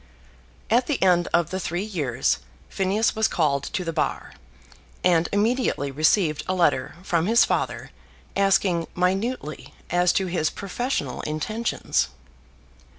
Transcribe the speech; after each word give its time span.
At 0.71 0.87
the 0.87 0.99
end 1.03 1.27
of 1.31 1.51
the 1.51 1.59
three 1.59 1.83
years 1.83 2.39
Phineas 2.69 3.15
was 3.15 3.27
called 3.27 3.61
to 3.65 3.85
the 3.85 3.93
Bar, 3.93 4.33
and 5.03 5.29
immediately 5.31 5.91
received 5.91 6.43
a 6.47 6.55
letter 6.55 6.95
from 7.03 7.27
his 7.27 7.45
father 7.45 7.91
asking 8.35 8.87
minutely 8.95 9.75
as 9.91 10.11
to 10.13 10.25
his 10.25 10.49
professional 10.49 11.21
intentions. 11.21 12.07